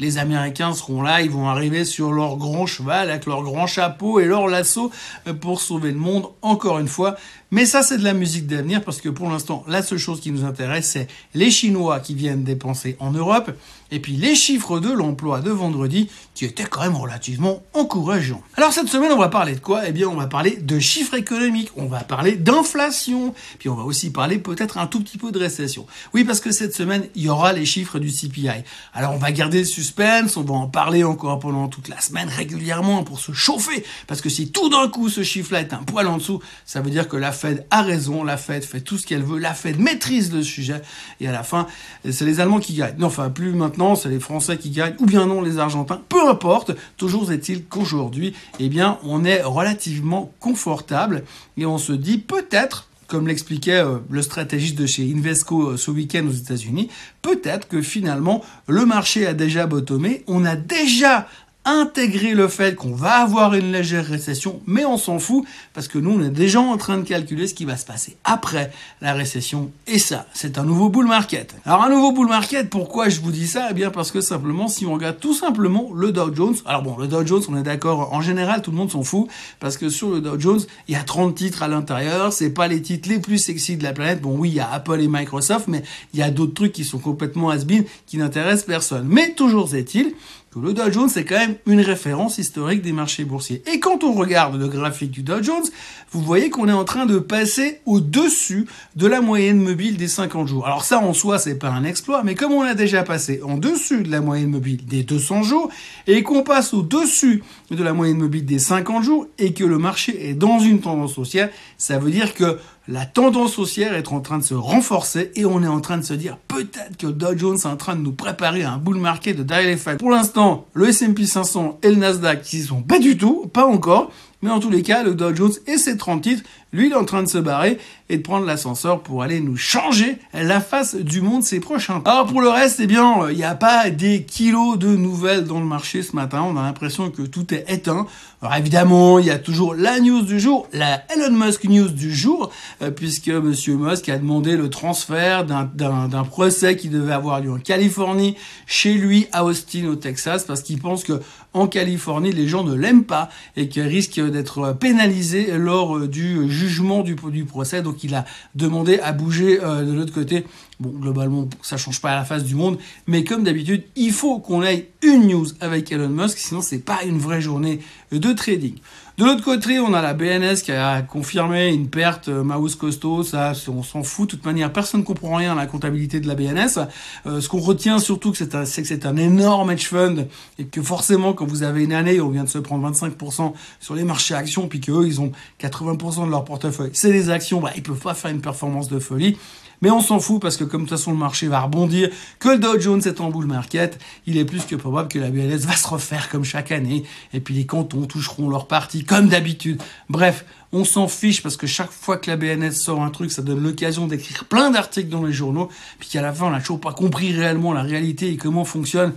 les 0.00 0.18
Américains 0.18 0.72
seront 0.72 1.02
là, 1.02 1.20
ils 1.20 1.30
vont 1.30 1.48
arriver 1.48 1.84
sur 1.84 2.12
leur 2.12 2.36
grand 2.36 2.66
cheval 2.66 3.10
avec 3.10 3.26
leur 3.26 3.42
grand 3.42 3.66
chapeau 3.66 4.18
et 4.18 4.24
leur 4.24 4.48
lasso 4.48 4.90
euh, 5.26 5.34
pour 5.34 5.60
sauver 5.60 5.92
le 5.92 5.98
monde 5.98 6.26
encore 6.42 6.78
une 6.78 6.88
fois. 6.88 7.16
Mais 7.50 7.66
ça, 7.66 7.82
c'est 7.82 7.98
de 7.98 8.04
la 8.04 8.14
musique 8.14 8.46
d'avenir 8.46 8.82
parce 8.82 9.00
que 9.00 9.08
pour 9.08 9.28
l'instant, 9.28 9.64
la 9.68 9.82
seule 9.82 9.98
chose 9.98 10.20
qui 10.20 10.30
nous 10.30 10.44
intéresse, 10.44 10.90
c'est 10.90 11.08
les 11.34 11.50
Chinois 11.50 12.00
qui 12.00 12.14
viennent 12.14 12.44
dépenser 12.44 12.96
en 13.00 13.10
Europe 13.10 13.50
et 13.90 14.00
puis 14.00 14.12
les 14.12 14.34
chiffres 14.34 14.80
de 14.80 14.90
l'emploi 14.90 15.40
de 15.40 15.50
vendredi 15.50 16.08
qui 16.34 16.44
étaient 16.44 16.64
quand 16.64 16.82
même 16.82 16.96
relativement 16.96 17.62
encourageants. 17.74 18.42
Alors 18.56 18.72
cette 18.72 18.88
semaine, 18.88 19.12
on 19.12 19.18
va 19.18 19.28
parler 19.28 19.54
de 19.54 19.60
quoi? 19.60 19.86
Eh 19.86 19.92
bien, 19.92 20.08
on 20.08 20.16
va 20.16 20.26
parler 20.26 20.56
de 20.56 20.78
chiffres 20.78 21.14
économiques, 21.14 21.70
on 21.76 21.86
va 21.86 22.00
parler 22.00 22.36
d'inflation, 22.36 23.34
puis 23.58 23.68
on 23.68 23.74
va 23.74 23.82
aussi 23.82 24.10
parler 24.10 24.38
peut-être 24.38 24.78
un 24.78 24.86
tout 24.86 25.02
petit 25.02 25.18
peu 25.18 25.32
de 25.32 25.38
récession. 25.38 25.86
Oui, 26.14 26.24
parce 26.24 26.40
que 26.40 26.52
cette 26.52 26.74
semaine, 26.74 27.04
il 27.14 27.22
y 27.22 27.28
aura 27.28 27.52
les 27.52 27.64
chiffres 27.64 27.98
du 27.98 28.10
CPI. 28.10 28.48
Alors 28.94 29.12
on 29.12 29.18
va 29.18 29.32
garder 29.32 29.60
le 29.60 29.64
suspense, 29.64 30.36
on 30.36 30.42
va 30.42 30.54
en 30.54 30.68
parler 30.68 31.04
encore 31.04 31.38
pendant 31.38 31.68
toute 31.68 31.88
la 31.88 32.00
semaine 32.00 32.28
régulièrement 32.28 33.02
pour 33.04 33.18
se 33.20 33.32
chauffer, 33.32 33.84
parce 34.06 34.20
que 34.20 34.28
si 34.28 34.50
tout 34.50 34.68
d'un 34.68 34.88
coup 34.88 35.08
ce 35.08 35.22
chiffre-là 35.22 35.60
est 35.60 35.72
un 35.72 35.82
poil 35.82 36.06
en 36.06 36.18
dessous, 36.18 36.40
ça 36.64 36.80
veut 36.80 36.90
dire 36.90 37.08
que 37.08 37.16
la 37.16 37.32
Fed 37.32 37.66
a 37.70 37.82
raison, 37.82 38.24
la 38.24 38.36
Fed 38.36 38.64
fait 38.64 38.80
tout 38.80 38.98
ce 38.98 39.06
qu'elle 39.06 39.22
veut, 39.22 39.38
la 39.38 39.54
Fed 39.54 39.78
maîtrise 39.78 40.32
le 40.32 40.42
sujet, 40.42 40.82
et 41.20 41.28
à 41.28 41.32
la 41.32 41.42
fin, 41.42 41.66
c'est 42.08 42.24
les 42.24 42.40
Allemands 42.40 42.60
qui 42.60 42.74
gagnent. 42.74 42.96
Non, 42.98 43.06
enfin, 43.06 43.30
plus 43.30 43.52
maintenant, 43.52 43.79
c'est 43.94 44.08
les 44.08 44.20
Français 44.20 44.58
qui 44.58 44.70
gagnent, 44.70 44.94
ou 44.98 45.06
bien 45.06 45.26
non, 45.26 45.40
les 45.42 45.58
Argentins, 45.58 46.00
peu 46.08 46.28
importe, 46.28 46.72
toujours 46.96 47.32
est-il 47.32 47.64
qu'aujourd'hui, 47.64 48.34
eh 48.58 48.68
bien, 48.68 48.98
on 49.04 49.24
est 49.24 49.42
relativement 49.42 50.32
confortable, 50.38 51.24
et 51.56 51.66
on 51.66 51.78
se 51.78 51.92
dit 51.92 52.18
peut-être, 52.18 52.88
comme 53.06 53.26
l'expliquait 53.26 53.82
euh, 53.82 53.98
le 54.10 54.22
stratégiste 54.22 54.76
de 54.76 54.86
chez 54.86 55.10
Invesco 55.14 55.70
euh, 55.70 55.76
ce 55.76 55.90
week-end 55.90 56.26
aux 56.28 56.32
États-Unis, 56.32 56.88
peut-être 57.22 57.68
que 57.68 57.82
finalement 57.82 58.44
le 58.66 58.84
marché 58.86 59.26
a 59.26 59.34
déjà 59.34 59.66
bottomé, 59.66 60.24
on 60.26 60.44
a 60.44 60.56
déjà 60.56 61.26
intégrer 61.64 62.34
le 62.34 62.48
fait 62.48 62.74
qu'on 62.74 62.94
va 62.94 63.20
avoir 63.20 63.54
une 63.54 63.70
légère 63.70 64.06
récession, 64.06 64.60
mais 64.66 64.86
on 64.86 64.96
s'en 64.96 65.18
fout 65.18 65.44
parce 65.74 65.88
que 65.88 65.98
nous, 65.98 66.12
on 66.12 66.22
est 66.22 66.30
déjà 66.30 66.60
en 66.60 66.76
train 66.78 66.96
de 66.96 67.04
calculer 67.04 67.46
ce 67.46 67.54
qui 67.54 67.66
va 67.66 67.76
se 67.76 67.84
passer 67.84 68.16
après 68.24 68.72
la 69.02 69.12
récession. 69.12 69.70
Et 69.86 69.98
ça, 69.98 70.26
c'est 70.32 70.58
un 70.58 70.64
nouveau 70.64 70.88
bull 70.88 71.06
market. 71.06 71.54
Alors, 71.66 71.82
un 71.84 71.90
nouveau 71.90 72.12
bull 72.12 72.28
market, 72.28 72.70
pourquoi 72.70 73.10
je 73.10 73.20
vous 73.20 73.30
dis 73.30 73.46
ça? 73.46 73.68
Eh 73.70 73.74
bien, 73.74 73.90
parce 73.90 74.10
que 74.10 74.22
simplement, 74.22 74.68
si 74.68 74.86
on 74.86 74.94
regarde 74.94 75.18
tout 75.20 75.34
simplement 75.34 75.90
le 75.94 76.12
Dow 76.12 76.34
Jones, 76.34 76.56
alors 76.64 76.82
bon, 76.82 76.96
le 76.96 77.06
Dow 77.06 77.26
Jones, 77.26 77.42
on 77.48 77.56
est 77.56 77.62
d'accord, 77.62 78.12
en 78.12 78.22
général, 78.22 78.62
tout 78.62 78.70
le 78.70 78.78
monde 78.78 78.90
s'en 78.90 79.02
fout 79.02 79.28
parce 79.58 79.76
que 79.76 79.90
sur 79.90 80.10
le 80.10 80.20
Dow 80.22 80.40
Jones, 80.40 80.60
il 80.88 80.94
y 80.94 80.96
a 80.96 81.02
30 81.02 81.34
titres 81.34 81.62
à 81.62 81.68
l'intérieur, 81.68 82.32
c'est 82.32 82.50
pas 82.50 82.68
les 82.68 82.80
titres 82.80 83.08
les 83.10 83.18
plus 83.18 83.38
sexy 83.38 83.76
de 83.76 83.82
la 83.82 83.92
planète. 83.92 84.22
Bon, 84.22 84.34
oui, 84.36 84.48
il 84.48 84.54
y 84.54 84.60
a 84.60 84.70
Apple 84.70 85.00
et 85.00 85.08
Microsoft, 85.08 85.68
mais 85.68 85.82
il 86.14 86.20
y 86.20 86.22
a 86.22 86.30
d'autres 86.30 86.54
trucs 86.54 86.72
qui 86.72 86.84
sont 86.84 86.98
complètement 86.98 87.50
has-been, 87.50 87.84
qui 88.06 88.16
n'intéressent 88.16 88.64
personne. 88.64 89.06
Mais 89.06 89.34
toujours 89.34 89.74
est-il 89.74 90.14
le 90.58 90.72
Dow 90.72 90.90
Jones 90.90 91.10
est 91.14 91.24
quand 91.24 91.38
même 91.38 91.54
une 91.66 91.80
référence 91.80 92.38
historique 92.38 92.82
des 92.82 92.90
marchés 92.90 93.24
boursiers. 93.24 93.62
Et 93.72 93.78
quand 93.78 94.02
on 94.02 94.12
regarde 94.12 94.58
le 94.58 94.66
graphique 94.66 95.12
du 95.12 95.22
Dow 95.22 95.40
Jones, 95.40 95.62
vous 96.10 96.22
voyez 96.22 96.50
qu'on 96.50 96.68
est 96.68 96.72
en 96.72 96.84
train 96.84 97.06
de 97.06 97.20
passer 97.20 97.80
au-dessus 97.86 98.66
de 98.96 99.06
la 99.06 99.20
moyenne 99.20 99.62
mobile 99.62 99.96
des 99.96 100.08
50 100.08 100.48
jours. 100.48 100.66
Alors 100.66 100.84
ça 100.84 100.98
en 100.98 101.12
soi, 101.14 101.38
c'est 101.38 101.54
pas 101.54 101.70
un 101.70 101.84
exploit, 101.84 102.24
mais 102.24 102.34
comme 102.34 102.50
on 102.50 102.62
a 102.62 102.74
déjà 102.74 103.04
passé 103.04 103.40
en 103.44 103.58
dessus 103.58 104.02
de 104.02 104.10
la 104.10 104.20
moyenne 104.20 104.50
mobile 104.50 104.84
des 104.84 105.04
200 105.04 105.44
jours 105.44 105.70
et 106.08 106.24
qu'on 106.24 106.42
passe 106.42 106.74
au-dessus 106.74 107.44
de 107.70 107.84
la 107.84 107.92
moyenne 107.92 108.18
mobile 108.18 108.44
des 108.44 108.58
50 108.58 109.04
jours 109.04 109.28
et 109.38 109.52
que 109.52 109.62
le 109.62 109.78
marché 109.78 110.30
est 110.30 110.34
dans 110.34 110.58
une 110.58 110.80
tendance 110.80 111.16
haussière, 111.16 111.50
ça 111.78 111.98
veut 111.98 112.10
dire 112.10 112.34
que 112.34 112.58
la 112.88 113.06
tendance 113.06 113.58
haussière 113.58 113.94
est 113.94 114.08
en 114.08 114.20
train 114.20 114.38
de 114.38 114.42
se 114.42 114.54
renforcer 114.54 115.30
et 115.34 115.44
on 115.44 115.62
est 115.62 115.68
en 115.68 115.80
train 115.80 115.98
de 115.98 116.04
se 116.04 116.14
dire 116.14 116.38
peut-être 116.48 116.96
que 116.98 117.06
Dow 117.06 117.36
Jones 117.36 117.56
est 117.56 117.66
en 117.66 117.76
train 117.76 117.94
de 117.94 118.00
nous 118.00 118.12
préparer 118.12 118.62
un 118.62 118.78
bull 118.78 118.96
market 118.96 119.36
de 119.36 119.54
effect. 119.54 119.98
Pour 119.98 120.10
l'instant, 120.10 120.66
le 120.74 120.88
S&P 120.88 121.24
500 121.24 121.78
et 121.82 121.90
le 121.90 121.96
Nasdaq 121.96 122.42
qui 122.42 122.62
sont 122.62 122.82
pas 122.82 122.98
du 122.98 123.16
tout, 123.16 123.46
pas 123.52 123.66
encore, 123.66 124.10
mais 124.42 124.50
en 124.50 124.60
tous 124.60 124.70
les 124.70 124.82
cas, 124.82 125.02
le 125.02 125.14
Dow 125.14 125.34
Jones 125.34 125.52
et 125.66 125.76
ses 125.76 125.96
30 125.96 126.22
titres, 126.22 126.42
lui, 126.72 126.86
il 126.86 126.92
est 126.92 126.96
en 126.96 127.04
train 127.04 127.22
de 127.22 127.28
se 127.28 127.38
barrer 127.38 127.78
et 128.08 128.16
de 128.16 128.22
prendre 128.22 128.46
l'ascenseur 128.46 129.02
pour 129.02 129.22
aller 129.22 129.40
nous 129.40 129.56
changer 129.56 130.18
la 130.32 130.60
face 130.60 130.94
du 130.94 131.20
monde 131.20 131.42
ces 131.42 131.58
prochains 131.58 132.00
temps. 132.00 132.10
Alors 132.10 132.26
pour 132.26 132.40
le 132.40 132.48
reste, 132.48 132.78
eh 132.80 132.86
bien, 132.86 133.28
il 133.28 133.36
n'y 133.36 133.44
a 133.44 133.56
pas 133.56 133.90
des 133.90 134.22
kilos 134.22 134.78
de 134.78 134.88
nouvelles 134.88 135.44
dans 135.44 135.58
le 135.58 135.66
marché 135.66 136.02
ce 136.02 136.14
matin. 136.14 136.44
On 136.48 136.56
a 136.56 136.62
l'impression 136.62 137.10
que 137.10 137.22
tout 137.22 137.52
est 137.52 137.64
éteint. 137.68 138.06
Alors 138.40 138.54
évidemment, 138.54 139.18
il 139.18 139.26
y 139.26 139.30
a 139.30 139.38
toujours 139.38 139.74
la 139.74 140.00
news 140.00 140.22
du 140.22 140.40
jour, 140.40 140.68
la 140.72 141.02
Elon 141.12 141.36
Musk 141.36 141.64
news 141.64 141.88
du 141.88 142.14
jour, 142.14 142.50
euh, 142.82 142.90
puisque 142.90 143.28
Monsieur 143.28 143.76
Musk 143.76 144.08
a 144.08 144.16
demandé 144.16 144.56
le 144.56 144.70
transfert 144.70 145.44
d'un 145.44 146.24
procès 146.24 146.76
qui 146.76 146.88
devait 146.88 147.12
avoir 147.12 147.40
lieu 147.40 147.52
en 147.52 147.58
Californie, 147.58 148.36
chez 148.66 148.94
lui 148.94 149.26
à 149.32 149.44
Austin 149.44 149.88
au 149.88 149.96
Texas, 149.96 150.44
parce 150.44 150.62
qu'il 150.62 150.80
pense 150.80 151.04
que 151.04 151.20
en 151.52 151.66
Californie, 151.66 152.32
les 152.32 152.46
gens 152.46 152.62
ne 152.62 152.74
l'aiment 152.74 153.04
pas 153.04 153.28
et 153.56 153.68
qu'il 153.68 153.82
risque 153.82 154.20
d'être 154.30 154.72
pénalisé 154.78 155.56
lors 155.58 155.96
euh, 155.96 156.08
du 156.08 156.50
jugement 156.50 157.02
du, 157.02 157.14
procès. 157.44 157.82
Donc 157.82 158.04
il 158.04 158.14
a 158.14 158.24
demandé 158.54 158.98
à 159.00 159.12
bouger 159.12 159.60
euh, 159.62 159.84
de 159.84 159.92
l'autre 159.92 160.12
côté. 160.12 160.44
Bon, 160.80 160.88
globalement, 160.98 161.46
ça 161.60 161.76
change 161.76 162.00
pas 162.00 162.14
la 162.14 162.24
face 162.24 162.42
du 162.42 162.54
monde, 162.54 162.78
mais 163.06 163.22
comme 163.22 163.44
d'habitude, 163.44 163.84
il 163.96 164.12
faut 164.12 164.38
qu'on 164.38 164.62
ait 164.62 164.88
une 165.02 165.28
news 165.28 165.46
avec 165.60 165.92
Elon 165.92 166.08
Musk, 166.08 166.38
sinon 166.38 166.62
c'est 166.62 166.78
pas 166.78 167.02
une 167.04 167.18
vraie 167.18 167.42
journée 167.42 167.80
de 168.10 168.32
trading. 168.32 168.76
De 169.18 169.26
l'autre 169.26 169.44
côté, 169.44 169.78
on 169.78 169.92
a 169.92 170.00
la 170.00 170.14
BNS 170.14 170.62
qui 170.64 170.72
a 170.72 171.02
confirmé 171.02 171.68
une 171.68 171.90
perte 171.90 172.28
euh, 172.28 172.42
mouse 172.42 172.76
costaud, 172.76 173.22
ça 173.22 173.52
on 173.68 173.82
s'en 173.82 174.02
fout, 174.02 174.30
de 174.30 174.36
toute 174.36 174.46
manière 174.46 174.72
personne 174.72 175.00
ne 175.00 175.04
comprend 175.04 175.36
rien 175.36 175.52
à 175.52 175.54
la 175.54 175.66
comptabilité 175.66 176.20
de 176.20 176.26
la 176.26 176.34
BNS. 176.34 176.86
Euh, 177.26 177.42
ce 177.42 177.48
qu'on 177.50 177.60
retient 177.60 177.98
surtout 177.98 178.32
c'est 178.32 178.48
que 178.48 178.64
c'est 178.64 179.04
un 179.04 179.18
énorme 179.18 179.72
hedge 179.72 179.84
fund 179.84 180.26
et 180.58 180.64
que 180.64 180.80
forcément 180.80 181.34
quand 181.34 181.44
vous 181.44 181.62
avez 181.62 181.84
une 181.84 181.92
année 181.92 182.18
où 182.18 182.28
on 182.28 182.30
vient 182.30 182.44
de 182.44 182.48
se 182.48 182.56
prendre 182.56 182.90
25% 182.90 183.52
sur 183.78 183.94
les 183.94 184.04
marchés 184.04 184.34
actions 184.34 184.68
puis 184.68 184.80
qu'eux 184.80 185.06
ils 185.06 185.20
ont 185.20 185.32
80% 185.60 186.24
de 186.24 186.30
leur 186.30 186.46
portefeuille, 186.46 186.90
c'est 186.94 187.12
des 187.12 187.28
actions, 187.28 187.60
bah, 187.60 187.72
ils 187.76 187.82
peuvent 187.82 188.00
pas 188.00 188.14
faire 188.14 188.30
une 188.30 188.40
performance 188.40 188.88
de 188.88 188.98
folie. 188.98 189.36
Mais 189.82 189.90
on 189.90 190.00
s'en 190.00 190.20
fout 190.20 190.40
parce 190.40 190.56
que 190.56 190.64
comme 190.64 190.84
de 190.84 190.88
toute 190.88 190.98
façon 190.98 191.12
le 191.12 191.16
marché 191.16 191.48
va 191.48 191.60
rebondir, 191.60 192.10
que 192.38 192.50
le 192.50 192.58
Dow 192.58 192.78
Jones 192.78 193.02
est 193.04 193.20
en 193.20 193.30
bull 193.30 193.46
market, 193.46 193.98
il 194.26 194.36
est 194.36 194.44
plus 194.44 194.64
que 194.64 194.76
probable 194.76 195.08
que 195.08 195.18
la 195.18 195.30
BLS 195.30 195.66
va 195.66 195.74
se 195.74 195.88
refaire 195.88 196.28
comme 196.28 196.44
chaque 196.44 196.72
année. 196.72 197.04
Et 197.32 197.40
puis 197.40 197.54
les 197.54 197.66
cantons 197.66 198.06
toucheront 198.06 198.48
leur 198.48 198.66
partie 198.66 199.04
comme 199.04 199.28
d'habitude. 199.28 199.80
Bref, 200.08 200.44
on 200.72 200.84
s'en 200.84 201.08
fiche 201.08 201.42
parce 201.42 201.56
que 201.56 201.66
chaque 201.66 201.90
fois 201.90 202.16
que 202.16 202.30
la 202.30 202.36
BNS 202.36 202.72
sort 202.72 203.02
un 203.02 203.10
truc, 203.10 203.32
ça 203.32 203.42
donne 203.42 203.62
l'occasion 203.62 204.06
d'écrire 204.06 204.44
plein 204.44 204.70
d'articles 204.70 205.08
dans 205.08 205.24
les 205.24 205.32
journaux, 205.32 205.68
puis 205.98 206.08
qu'à 206.08 206.22
la 206.22 206.32
fin, 206.32 206.46
on 206.46 206.50
n'a 206.50 206.60
toujours 206.60 206.80
pas 206.80 206.92
compris 206.92 207.32
réellement 207.32 207.72
la 207.72 207.82
réalité 207.82 208.30
et 208.30 208.36
comment 208.36 208.64
fonctionne 208.64 209.14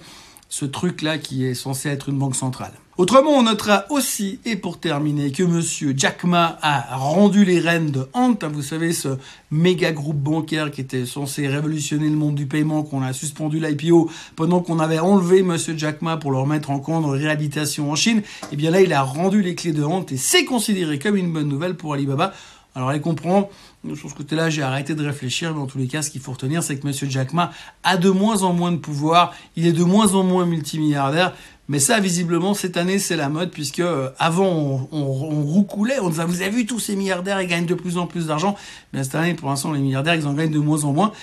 ce 0.49 0.65
truc-là 0.65 1.17
qui 1.17 1.45
est 1.45 1.55
censé 1.55 1.89
être 1.89 2.09
une 2.09 2.17
banque 2.17 2.35
centrale. 2.35 2.73
Autrement, 2.95 3.31
on 3.31 3.41
notera 3.41 3.85
aussi, 3.89 4.39
et 4.45 4.55
pour 4.55 4.79
terminer, 4.79 5.31
que 5.31 5.41
monsieur 5.41 5.95
Jack 5.97 6.25
Ma 6.25 6.59
a 6.61 6.95
rendu 6.95 7.43
les 7.43 7.59
rênes 7.59 7.89
de 7.89 8.07
Ant, 8.13 8.37
vous 8.51 8.61
savez, 8.61 8.93
ce 8.93 9.17
méga 9.49 9.91
groupe 9.91 10.19
bancaire 10.19 10.69
qui 10.69 10.81
était 10.81 11.07
censé 11.07 11.47
révolutionner 11.47 12.07
le 12.07 12.15
monde 12.15 12.35
du 12.35 12.45
paiement, 12.45 12.83
qu'on 12.83 13.01
a 13.01 13.11
suspendu 13.11 13.59
l'IPO 13.59 14.11
pendant 14.35 14.59
qu'on 14.59 14.77
avait 14.77 14.99
enlevé 14.99 15.41
monsieur 15.41 15.75
Jack 15.75 16.03
Ma 16.03 16.17
pour 16.17 16.29
le 16.29 16.37
remettre 16.37 16.69
en 16.69 16.77
compte 16.77 17.05
de 17.05 17.09
réhabilitation 17.09 17.91
en 17.91 17.95
Chine. 17.95 18.19
Et 18.19 18.47
eh 18.51 18.55
bien 18.57 18.69
là, 18.69 18.79
il 18.79 18.93
a 18.93 19.01
rendu 19.01 19.41
les 19.41 19.55
clés 19.55 19.73
de 19.73 19.83
Ant 19.83 20.05
et 20.11 20.17
c'est 20.17 20.45
considéré 20.45 20.99
comme 20.99 21.17
une 21.17 21.33
bonne 21.33 21.49
nouvelle 21.49 21.73
pour 21.73 21.95
Alibaba. 21.95 22.31
Alors, 22.75 22.91
elle 22.91 23.01
comprend, 23.01 23.51
sur 23.95 24.09
ce 24.09 24.15
côté-là, 24.15 24.49
j'ai 24.49 24.63
arrêté 24.63 24.95
de 24.95 25.05
réfléchir, 25.05 25.53
mais 25.53 25.61
en 25.61 25.67
tous 25.67 25.77
les 25.77 25.85
cas, 25.85 26.01
ce 26.01 26.09
qu'il 26.09 26.21
faut 26.21 26.31
retenir, 26.31 26.63
c'est 26.63 26.77
que 26.79 26.87
M. 26.87 26.93
Jack 27.09 27.31
Ma 27.31 27.51
a 27.83 27.97
de 27.97 28.09
moins 28.09 28.41
en 28.41 28.51
moins 28.51 28.71
de 28.71 28.77
pouvoir, 28.77 29.33
il 29.55 29.67
est 29.67 29.73
de 29.73 29.83
moins 29.83 30.15
en 30.15 30.23
moins 30.23 30.47
multimilliardaire, 30.47 31.35
mais 31.69 31.79
ça, 31.79 31.99
visiblement, 31.99 32.53
cette 32.53 32.75
année, 32.75 32.99
c'est 32.99 33.15
la 33.15 33.29
mode, 33.29 33.49
puisque 33.49 33.79
euh, 33.79 34.09
avant, 34.19 34.47
on, 34.47 34.87
on, 34.91 35.01
on, 35.01 35.43
roucoulait, 35.43 35.99
on 35.99 36.09
disait, 36.09 36.25
vous 36.25 36.41
avez 36.41 36.51
vu 36.51 36.65
tous 36.65 36.79
ces 36.79 36.95
milliardaires, 36.95 37.41
ils 37.41 37.47
gagnent 37.47 37.65
de 37.65 37.73
plus 37.73 37.97
en 37.97 38.05
plus 38.05 38.27
d'argent. 38.27 38.55
Mais 38.91 39.03
cette 39.03 39.15
année, 39.15 39.33
pour 39.33 39.49
l'instant, 39.49 39.71
les 39.71 39.79
milliardaires, 39.79 40.15
ils 40.15 40.27
en 40.27 40.33
gagnent 40.33 40.51
de 40.51 40.59
moins 40.59 40.83
en 40.83 40.91
moins. 40.91 41.13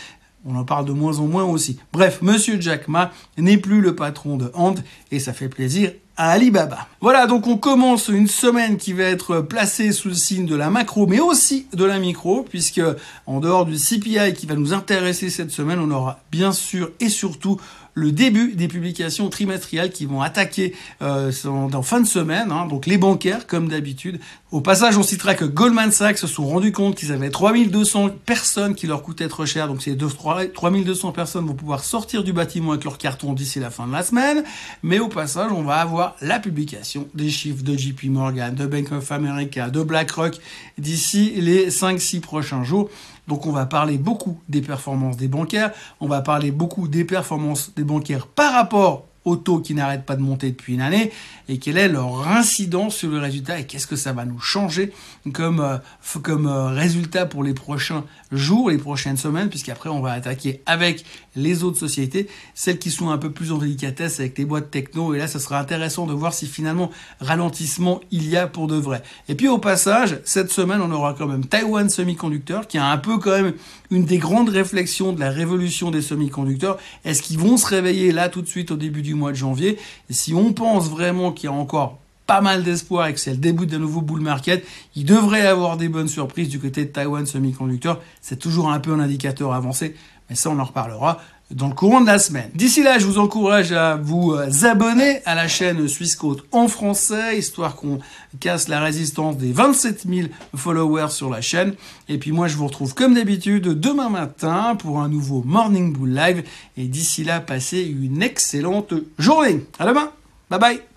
On 0.46 0.56
en 0.56 0.64
parle 0.64 0.86
de 0.86 0.92
moins 0.92 1.18
en 1.18 1.26
moins 1.26 1.44
aussi. 1.44 1.78
Bref, 1.92 2.22
Monsieur 2.22 2.58
Jack 2.58 2.88
Ma 2.88 3.12
n'est 3.36 3.58
plus 3.58 3.82
le 3.82 3.94
patron 3.94 4.38
de 4.38 4.50
Ant, 4.54 4.74
et 5.10 5.18
ça 5.18 5.34
fait 5.34 5.50
plaisir 5.50 5.92
à 6.16 6.30
Alibaba. 6.30 6.86
Voilà, 7.02 7.26
donc 7.26 7.46
on 7.46 7.58
commence 7.58 8.08
une 8.08 8.26
semaine 8.26 8.78
qui 8.78 8.94
va 8.94 9.04
être 9.04 9.40
placée 9.40 9.92
sous 9.92 10.08
le 10.08 10.14
signe 10.14 10.46
de 10.46 10.54
la 10.54 10.70
macro, 10.70 11.06
mais 11.06 11.20
aussi 11.20 11.66
de 11.74 11.84
la 11.84 11.98
micro, 11.98 12.42
puisque 12.42 12.82
en 13.26 13.40
dehors 13.40 13.66
du 13.66 13.76
CPI 13.76 14.32
qui 14.34 14.46
va 14.46 14.54
nous 14.54 14.72
intéresser 14.72 15.28
cette 15.28 15.50
semaine, 15.50 15.78
on 15.78 15.90
aura 15.90 16.20
bien 16.30 16.52
sûr 16.52 16.90
et 17.00 17.10
surtout 17.10 17.58
le 18.00 18.12
début 18.12 18.54
des 18.54 18.66
publications 18.66 19.28
trimestrielles 19.28 19.90
qui 19.90 20.06
vont 20.06 20.22
attaquer 20.22 20.74
euh, 21.02 21.30
dans 21.44 21.82
fin 21.82 22.00
de 22.00 22.06
semaine, 22.06 22.50
hein, 22.50 22.66
donc 22.66 22.86
les 22.86 22.98
bancaires 22.98 23.46
comme 23.46 23.68
d'habitude. 23.68 24.18
Au 24.50 24.60
passage, 24.60 24.96
on 24.96 25.02
citera 25.02 25.34
que 25.34 25.44
Goldman 25.44 25.92
Sachs 25.92 26.18
se 26.18 26.26
sont 26.26 26.46
rendus 26.46 26.72
compte 26.72 26.96
qu'ils 26.96 27.12
avaient 27.12 27.30
3200 27.30 28.10
personnes 28.26 28.74
qui 28.74 28.86
leur 28.86 29.02
coûtaient 29.02 29.28
trop 29.28 29.46
cher, 29.46 29.68
donc 29.68 29.82
ces 29.82 29.96
3200 29.96 31.12
personnes 31.12 31.46
vont 31.46 31.54
pouvoir 31.54 31.84
sortir 31.84 32.24
du 32.24 32.32
bâtiment 32.32 32.72
avec 32.72 32.84
leur 32.84 32.98
carton 32.98 33.34
d'ici 33.34 33.60
la 33.60 33.70
fin 33.70 33.86
de 33.86 33.92
la 33.92 34.02
semaine. 34.02 34.42
Mais 34.82 34.98
au 34.98 35.08
passage, 35.08 35.52
on 35.52 35.62
va 35.62 35.76
avoir 35.76 36.16
la 36.20 36.40
publication 36.40 37.06
des 37.14 37.30
chiffres 37.30 37.62
de 37.62 37.76
JP 37.76 38.04
Morgan, 38.04 38.54
de 38.54 38.66
Bank 38.66 38.90
of 38.92 39.12
America, 39.12 39.68
de 39.68 39.82
BlackRock 39.82 40.38
d'ici 40.78 41.32
les 41.36 41.70
5-6 41.70 42.20
prochains 42.20 42.64
jours. 42.64 42.90
Donc 43.30 43.46
on 43.46 43.52
va 43.52 43.64
parler 43.64 43.96
beaucoup 43.96 44.40
des 44.48 44.60
performances 44.60 45.16
des 45.16 45.28
bancaires, 45.28 45.70
on 46.00 46.08
va 46.08 46.20
parler 46.20 46.50
beaucoup 46.50 46.88
des 46.88 47.04
performances 47.04 47.72
des 47.76 47.84
bancaires 47.84 48.26
par 48.26 48.52
rapport 48.54 49.04
qui 49.36 49.74
n'arrêtent 49.74 50.06
pas 50.06 50.16
de 50.16 50.22
monter 50.22 50.50
depuis 50.50 50.74
une 50.74 50.80
année 50.80 51.10
et 51.48 51.58
quelle 51.58 51.78
est 51.78 51.88
leur 51.88 52.28
incidence 52.28 52.96
sur 52.96 53.10
le 53.10 53.18
résultat 53.18 53.58
et 53.58 53.66
qu'est-ce 53.66 53.86
que 53.86 53.96
ça 53.96 54.12
va 54.12 54.24
nous 54.24 54.38
changer 54.38 54.92
comme, 55.32 55.60
euh, 55.60 55.78
comme 56.22 56.46
euh, 56.46 56.68
résultat 56.68 57.26
pour 57.26 57.42
les 57.42 57.54
prochains 57.54 58.04
jours, 58.30 58.70
les 58.70 58.78
prochaines 58.78 59.16
semaines, 59.16 59.48
puisqu'après 59.48 59.90
on 59.90 60.00
va 60.00 60.12
attaquer 60.12 60.62
avec 60.66 61.04
les 61.34 61.64
autres 61.64 61.78
sociétés, 61.78 62.28
celles 62.54 62.78
qui 62.78 62.90
sont 62.90 63.10
un 63.10 63.18
peu 63.18 63.30
plus 63.30 63.50
en 63.50 63.58
délicatesse 63.58 64.20
avec 64.20 64.38
les 64.38 64.44
boîtes 64.44 64.70
techno 64.70 65.14
et 65.14 65.18
là 65.18 65.26
ça 65.26 65.40
sera 65.40 65.58
intéressant 65.58 66.06
de 66.06 66.12
voir 66.12 66.32
si 66.32 66.46
finalement 66.46 66.90
ralentissement 67.20 68.00
il 68.10 68.28
y 68.28 68.36
a 68.36 68.46
pour 68.46 68.68
de 68.68 68.76
vrai. 68.76 69.02
Et 69.28 69.34
puis 69.34 69.48
au 69.48 69.58
passage, 69.58 70.20
cette 70.24 70.52
semaine 70.52 70.80
on 70.80 70.90
aura 70.92 71.14
quand 71.14 71.26
même 71.26 71.44
Taiwan 71.44 71.88
Semiconductor 71.88 72.68
qui 72.68 72.78
a 72.78 72.86
un 72.86 72.98
peu 72.98 73.18
quand 73.18 73.32
même 73.32 73.54
une 73.90 74.04
des 74.04 74.18
grandes 74.18 74.48
réflexions 74.48 75.12
de 75.12 75.20
la 75.20 75.30
révolution 75.30 75.90
des 75.90 76.02
semi-conducteurs. 76.02 76.78
Est-ce 77.04 77.22
qu'ils 77.22 77.38
vont 77.38 77.56
se 77.56 77.66
réveiller 77.66 78.12
là 78.12 78.28
tout 78.28 78.42
de 78.42 78.46
suite 78.46 78.70
au 78.70 78.76
début 78.76 79.02
du 79.02 79.14
mois 79.14 79.19
de 79.28 79.34
janvier 79.34 79.78
si 80.08 80.34
on 80.34 80.52
pense 80.52 80.88
vraiment 80.88 81.32
qu'il 81.32 81.50
y 81.50 81.52
a 81.52 81.56
encore 81.56 81.98
pas 82.26 82.40
mal 82.40 82.62
d'espoir 82.62 83.08
et 83.08 83.14
que 83.14 83.20
c'est 83.20 83.32
le 83.32 83.38
début 83.38 83.66
d'un 83.66 83.80
nouveau 83.80 84.02
bull 84.02 84.20
market, 84.20 84.64
il 84.94 85.04
devrait 85.04 85.42
y 85.42 85.46
avoir 85.46 85.76
des 85.76 85.88
bonnes 85.88 86.08
surprises 86.08 86.48
du 86.48 86.60
côté 86.60 86.84
de 86.84 86.90
Taiwan 86.90 87.26
Semiconductor. 87.26 88.00
C'est 88.20 88.38
toujours 88.38 88.70
un 88.70 88.78
peu 88.78 88.92
un 88.92 89.00
indicateur 89.00 89.52
avancé, 89.52 89.96
mais 90.28 90.36
ça 90.36 90.48
on 90.50 90.58
en 90.60 90.64
reparlera 90.64 91.18
dans 91.50 91.68
le 91.68 91.74
courant 91.74 92.00
de 92.00 92.06
la 92.06 92.18
semaine. 92.18 92.50
D'ici 92.54 92.82
là, 92.82 92.98
je 92.98 93.06
vous 93.06 93.18
encourage 93.18 93.72
à 93.72 93.96
vous 93.96 94.32
euh, 94.32 94.48
abonner 94.64 95.20
à 95.24 95.34
la 95.34 95.48
chaîne 95.48 95.86
Suisse 95.88 96.16
Côte 96.16 96.44
en 96.52 96.68
français, 96.68 97.38
histoire 97.38 97.76
qu'on 97.76 97.98
casse 98.38 98.68
la 98.68 98.80
résistance 98.80 99.36
des 99.36 99.52
27 99.52 100.06
000 100.08 100.28
followers 100.54 101.10
sur 101.10 101.30
la 101.30 101.40
chaîne. 101.40 101.74
Et 102.08 102.18
puis 102.18 102.32
moi, 102.32 102.48
je 102.48 102.56
vous 102.56 102.66
retrouve 102.66 102.94
comme 102.94 103.14
d'habitude 103.14 103.68
demain 103.68 104.08
matin 104.08 104.76
pour 104.78 105.00
un 105.00 105.08
nouveau 105.08 105.42
Morning 105.44 105.92
Bull 105.92 106.14
Live. 106.14 106.44
Et 106.76 106.84
d'ici 106.86 107.24
là, 107.24 107.40
passez 107.40 107.82
une 107.82 108.22
excellente 108.22 108.94
journée. 109.18 109.66
À 109.78 109.86
demain. 109.86 110.10
Bye 110.50 110.60
bye. 110.60 110.89